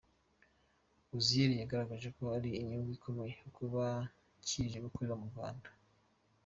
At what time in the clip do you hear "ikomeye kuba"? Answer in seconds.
2.97-3.83